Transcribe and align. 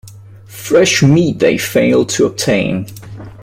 Fresh 0.47 1.03
meat 1.03 1.37
they 1.37 1.59
failed 1.59 2.09
to 2.09 2.25
obtain. 2.25 2.87